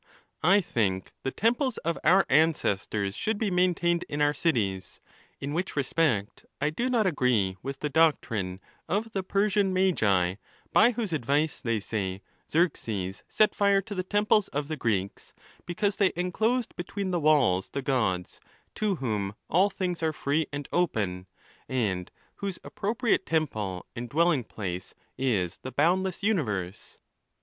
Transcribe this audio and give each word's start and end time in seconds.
I 0.41 0.61
think 0.61 1.11
the 1.21 1.29
temples 1.29 1.77
of 1.85 1.95
our 2.03 2.25
ancestors 2.27 3.15
should 3.15 3.37
be 3.37 3.51
maintained 3.51 4.03
in 4.09 4.19
our 4.19 4.33
cities. 4.33 4.99
In 5.39 5.53
which 5.53 5.75
respect 5.75 6.43
I 6.59 6.71
do 6.71 6.89
not 6.89 7.05
agree 7.05 7.57
with 7.61 7.81
the 7.81 7.87
doc 7.89 8.19
trine 8.19 8.59
of 8.89 9.11
the 9.11 9.21
Persian 9.21 9.71
Magi, 9.73 10.37
by 10.73 10.91
whose 10.93 11.13
advice, 11.13 11.61
they 11.61 11.79
say, 11.79 12.23
Xerxes 12.49 13.23
set 13.29 13.53
fire 13.53 13.79
to 13.83 13.93
the 13.93 14.01
temples 14.01 14.47
of 14.47 14.69
the 14.69 14.75
Greeks, 14.75 15.33
because 15.67 15.97
they 15.97 16.11
enclosed 16.15 16.75
between 16.75 17.11
the 17.11 17.19
walls 17.19 17.69
the 17.69 17.83
Gods, 17.83 18.39
to 18.73 18.95
whom 18.95 19.35
all 19.51 19.69
things 19.69 20.01
are 20.01 20.11
free 20.13 20.47
and 20.51 20.67
open, 20.73 21.27
and 21.69 22.09
whose 22.37 22.57
appropriate 22.63 23.27
temple 23.27 23.85
and 23.95 24.09
dwelling 24.09 24.45
"place 24.45 24.95
is 25.19 25.59
the 25.59 25.71
boundless 25.71 26.23
universe. 26.23 26.97